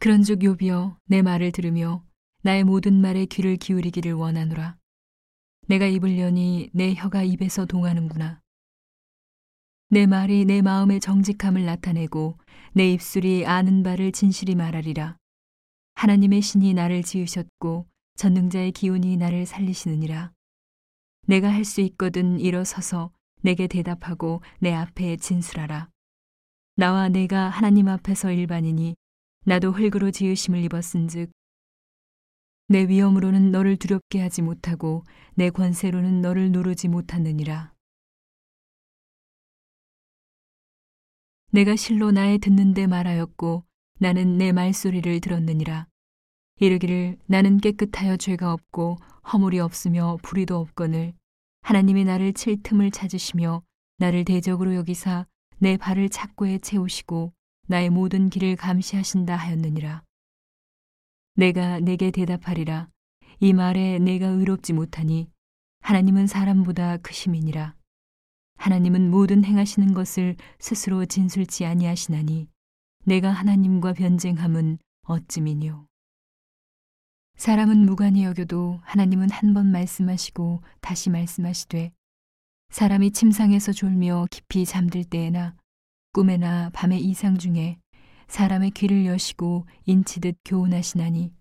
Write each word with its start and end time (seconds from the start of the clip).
그런즉 0.00 0.40
욥이여 0.40 0.96
내 1.06 1.22
말을 1.22 1.50
들으며 1.50 2.04
나의 2.42 2.62
모든 2.62 3.00
말에 3.00 3.26
귀를 3.26 3.56
기울이기를 3.56 4.12
원하노라. 4.12 4.76
내가 5.66 5.86
입으려니 5.86 6.70
내 6.72 6.94
혀가 6.94 7.24
입에서 7.24 7.66
동하는구나. 7.66 8.40
내 9.90 10.06
말이 10.06 10.44
내 10.44 10.62
마음의 10.62 11.00
정직함을 11.00 11.64
나타내고 11.64 12.38
내 12.74 12.92
입술이 12.92 13.44
아는 13.46 13.82
바를 13.82 14.12
진실이 14.12 14.54
말하리라. 14.54 15.16
하나님의 15.96 16.42
신이 16.42 16.74
나를 16.74 17.02
지으셨고 17.02 17.88
전능자의 18.14 18.72
기운이 18.72 19.16
나를 19.16 19.46
살리시느니라. 19.46 20.32
내가 21.26 21.52
할 21.52 21.64
수 21.64 21.80
있거든 21.80 22.38
일어서서 22.38 23.10
내게 23.42 23.66
대답하고 23.66 24.42
내 24.60 24.72
앞에 24.72 25.16
진술하라. 25.16 25.88
나와 26.76 27.08
내가 27.08 27.48
하나님 27.48 27.88
앞에서 27.88 28.30
일반이니 28.30 28.94
나도 29.48 29.72
흙으로 29.72 30.10
지으심을 30.10 30.62
입었은즉 30.64 31.30
내 32.66 32.86
위엄으로는 32.86 33.50
너를 33.50 33.78
두렵게 33.78 34.20
하지 34.20 34.42
못하고 34.42 35.04
내 35.36 35.48
권세로는 35.48 36.20
너를 36.20 36.52
누르지 36.52 36.88
못하느니라. 36.88 37.72
내가 41.50 41.76
실로 41.76 42.10
나의 42.10 42.40
듣는데 42.40 42.86
말하였고 42.86 43.64
나는 44.00 44.36
내 44.36 44.52
말소리를 44.52 45.18
들었느니라. 45.22 45.86
이르기를 46.60 47.16
나는 47.24 47.56
깨끗하여 47.56 48.18
죄가 48.18 48.52
없고 48.52 48.98
허물이 49.32 49.60
없으며 49.60 50.18
불의도 50.24 50.58
없거늘 50.58 51.14
하나님이 51.62 52.04
나를 52.04 52.34
칠 52.34 52.62
틈을 52.62 52.90
찾으시며 52.90 53.62
나를 53.96 54.26
대적으로 54.26 54.74
여기사 54.74 55.26
내 55.56 55.78
발을 55.78 56.10
착고에 56.10 56.58
채우시고 56.58 57.32
나의 57.70 57.90
모든 57.90 58.30
길을 58.30 58.56
감시하신다 58.56 59.36
하였느니라. 59.36 60.02
내가 61.34 61.80
내게 61.80 62.10
대답하리라. 62.10 62.88
이 63.40 63.52
말에 63.52 63.98
내가 63.98 64.26
의롭지 64.26 64.72
못하니 64.72 65.30
하나님은 65.80 66.26
사람보다 66.26 66.96
크심이니라. 66.98 67.76
하나님은 68.56 69.10
모든 69.10 69.44
행하시는 69.44 69.92
것을 69.92 70.36
스스로 70.58 71.04
진술치 71.04 71.66
아니하시나니 71.66 72.48
내가 73.04 73.30
하나님과 73.30 73.92
변쟁함은 73.92 74.78
어찌미뇨. 75.02 75.86
사람은 77.36 77.84
무관히 77.84 78.24
여겨도 78.24 78.80
하나님은 78.82 79.30
한 79.30 79.52
번 79.52 79.70
말씀하시고 79.70 80.62
다시 80.80 81.10
말씀하시되 81.10 81.92
사람이 82.70 83.12
침상에서 83.12 83.72
졸며 83.72 84.26
깊이 84.30 84.64
잠들 84.64 85.04
때에나 85.04 85.54
꿈에나 86.18 86.70
밤의 86.70 87.00
이상 87.04 87.38
중에 87.38 87.78
사람의 88.26 88.72
귀를 88.72 89.06
여시고 89.06 89.68
인치듯 89.84 90.38
교훈하시나니 90.44 91.32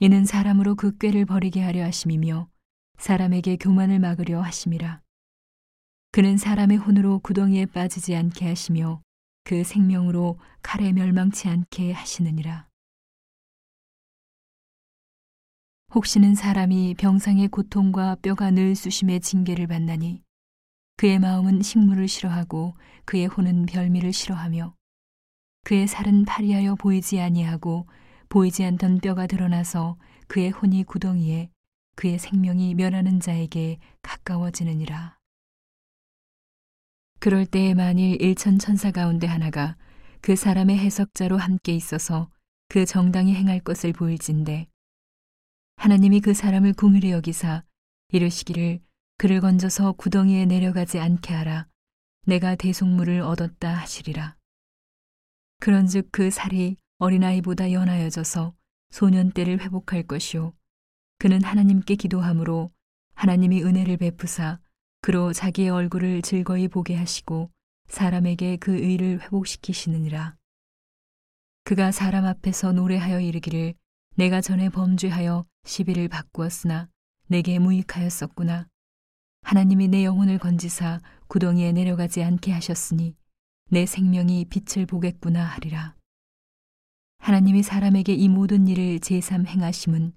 이는 0.00 0.26
사람으로 0.26 0.74
그 0.74 0.98
꾀를 0.98 1.24
버리게 1.24 1.62
하려 1.62 1.84
하심이며 1.84 2.50
사람에게 2.98 3.56
교만을 3.56 3.98
막으려 3.98 4.42
하심이라. 4.42 5.00
그는 6.12 6.36
사람의 6.36 6.76
혼으로 6.76 7.20
구덩이에 7.20 7.64
빠지지 7.64 8.14
않게 8.14 8.46
하시며 8.48 9.00
그 9.44 9.64
생명으로 9.64 10.38
칼에 10.60 10.92
멸망치 10.92 11.48
않게 11.48 11.92
하시느니라. 11.92 12.68
혹시는 15.94 16.34
사람이 16.34 16.96
병상의 16.98 17.48
고통과 17.48 18.14
뼈가 18.16 18.50
늘 18.50 18.76
쑤심의 18.76 19.20
징계를 19.20 19.68
받나니 19.68 20.22
그의 21.00 21.18
마음은 21.18 21.62
식물을 21.62 22.08
싫어하고 22.08 22.74
그의 23.06 23.26
혼은 23.26 23.64
별미를 23.64 24.12
싫어하며 24.12 24.74
그의 25.64 25.86
살은 25.86 26.26
파리하여 26.26 26.74
보이지 26.74 27.18
아니하고 27.22 27.88
보이지 28.28 28.62
않던 28.66 28.98
뼈가 28.98 29.26
드러나서 29.26 29.96
그의 30.28 30.50
혼이 30.50 30.84
구덩이에 30.84 31.48
그의 31.96 32.18
생명이 32.18 32.74
멸하는 32.74 33.18
자에게 33.18 33.78
가까워지느니라. 34.02 35.16
그럴 37.18 37.46
때에 37.46 37.72
만일 37.72 38.20
일천 38.20 38.58
천사 38.58 38.90
가운데 38.90 39.26
하나가 39.26 39.78
그 40.20 40.36
사람의 40.36 40.76
해석자로 40.76 41.38
함께 41.38 41.72
있어서 41.72 42.28
그 42.68 42.84
정당히 42.84 43.34
행할 43.34 43.60
것을 43.60 43.94
보일진데 43.94 44.68
하나님이 45.76 46.20
그 46.20 46.34
사람을 46.34 46.74
궁휼히 46.74 47.10
여기사 47.10 47.64
이르시기를 48.08 48.82
그를 49.20 49.42
건져서 49.42 49.92
구덩이에 49.98 50.46
내려가지 50.46 50.98
않게 50.98 51.34
하라. 51.34 51.66
내가 52.24 52.54
대속물을 52.54 53.20
얻었다 53.20 53.70
하시리라. 53.70 54.34
그런즉 55.58 56.08
그 56.10 56.30
살이 56.30 56.78
어린아이보다 56.96 57.70
연하여져서 57.72 58.54
소년 58.88 59.30
때를 59.30 59.60
회복할 59.60 60.04
것이요. 60.04 60.54
그는 61.18 61.44
하나님께 61.44 61.96
기도함으로 61.96 62.70
하나님이 63.12 63.62
은혜를 63.62 63.98
베푸사 63.98 64.58
그로 65.02 65.34
자기의 65.34 65.68
얼굴을 65.68 66.22
즐거이 66.22 66.68
보게 66.68 66.96
하시고 66.96 67.50
사람에게 67.88 68.56
그 68.56 68.74
의를 68.74 69.20
회복시키시느니라. 69.20 70.34
그가 71.64 71.92
사람 71.92 72.24
앞에서 72.24 72.72
노래하여 72.72 73.20
이르기를 73.20 73.74
내가 74.16 74.40
전에 74.40 74.70
범죄하여 74.70 75.44
시비를 75.64 76.08
바꾸었으나 76.08 76.88
내게 77.26 77.58
무익하였었구나. 77.58 78.69
하나님이 79.42 79.88
내 79.88 80.04
영혼을 80.04 80.38
건지사 80.38 81.00
구덩이에 81.28 81.72
내려가지 81.72 82.22
않게 82.22 82.52
하셨으니 82.52 83.16
내 83.68 83.86
생명이 83.86 84.46
빛을 84.46 84.86
보겠구나 84.86 85.44
하리라. 85.44 85.94
하나님이 87.18 87.62
사람에게 87.62 88.14
이 88.14 88.28
모든 88.28 88.66
일을 88.66 89.00
제삼 89.00 89.46
행하심은 89.46 90.12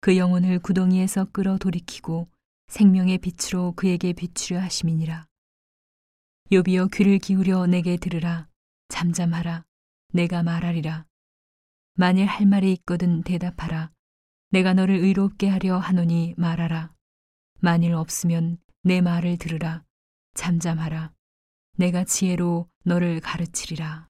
그 0.00 0.16
영혼을 0.16 0.58
구덩이에서 0.58 1.26
끌어 1.32 1.58
돌이키고 1.58 2.28
생명의 2.68 3.18
빛으로 3.18 3.72
그에게 3.76 4.12
비추려 4.12 4.60
하심이니라. 4.60 5.26
요비여 6.52 6.88
귀를 6.88 7.18
기울여 7.18 7.66
내게 7.66 7.96
들으라. 7.96 8.48
잠잠하라. 8.88 9.64
내가 10.12 10.42
말하리라. 10.42 11.04
만일 11.94 12.26
할 12.26 12.46
말이 12.46 12.72
있거든 12.72 13.22
대답하라. 13.22 13.90
내가 14.50 14.72
너를 14.72 14.96
의롭게 14.96 15.48
하려 15.48 15.78
하노니 15.78 16.34
말하라. 16.36 16.92
만일 17.60 17.94
없으면 17.94 18.58
내 18.82 19.00
말을 19.00 19.38
들으라. 19.38 19.84
잠잠하라. 20.34 21.12
내가 21.76 22.04
지혜로 22.04 22.68
너를 22.84 23.20
가르치리라. 23.20 24.07